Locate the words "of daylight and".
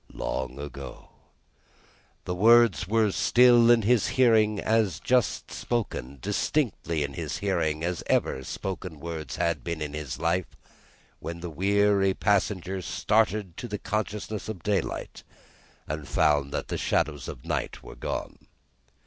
14.49-16.07